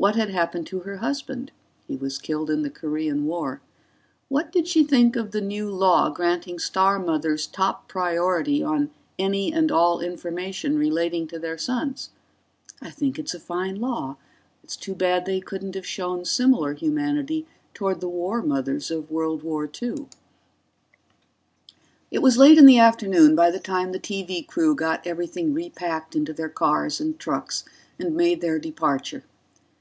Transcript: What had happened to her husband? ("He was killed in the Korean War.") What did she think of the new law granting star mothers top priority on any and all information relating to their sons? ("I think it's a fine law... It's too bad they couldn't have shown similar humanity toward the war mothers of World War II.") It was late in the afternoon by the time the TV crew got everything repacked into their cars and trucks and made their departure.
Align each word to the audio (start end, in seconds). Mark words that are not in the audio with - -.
What 0.00 0.16
had 0.16 0.30
happened 0.30 0.66
to 0.68 0.80
her 0.80 0.96
husband? 0.96 1.52
("He 1.86 1.94
was 1.94 2.16
killed 2.16 2.48
in 2.48 2.62
the 2.62 2.70
Korean 2.70 3.26
War.") 3.26 3.60
What 4.30 4.50
did 4.50 4.66
she 4.66 4.82
think 4.82 5.14
of 5.14 5.30
the 5.32 5.42
new 5.42 5.68
law 5.68 6.08
granting 6.08 6.58
star 6.58 6.98
mothers 6.98 7.46
top 7.46 7.86
priority 7.86 8.62
on 8.62 8.88
any 9.18 9.52
and 9.52 9.70
all 9.70 10.00
information 10.00 10.78
relating 10.78 11.26
to 11.28 11.38
their 11.38 11.58
sons? 11.58 12.08
("I 12.80 12.88
think 12.88 13.18
it's 13.18 13.34
a 13.34 13.38
fine 13.38 13.78
law... 13.78 14.16
It's 14.64 14.74
too 14.74 14.94
bad 14.94 15.26
they 15.26 15.38
couldn't 15.38 15.74
have 15.74 15.84
shown 15.84 16.24
similar 16.24 16.72
humanity 16.72 17.46
toward 17.74 18.00
the 18.00 18.08
war 18.08 18.40
mothers 18.40 18.90
of 18.90 19.10
World 19.10 19.42
War 19.42 19.68
II.") 19.82 20.06
It 22.10 22.20
was 22.22 22.38
late 22.38 22.56
in 22.56 22.64
the 22.64 22.78
afternoon 22.78 23.36
by 23.36 23.50
the 23.50 23.60
time 23.60 23.92
the 23.92 24.00
TV 24.00 24.46
crew 24.46 24.74
got 24.74 25.06
everything 25.06 25.52
repacked 25.52 26.16
into 26.16 26.32
their 26.32 26.48
cars 26.48 27.02
and 27.02 27.18
trucks 27.18 27.64
and 27.98 28.16
made 28.16 28.40
their 28.40 28.58
departure. 28.58 29.24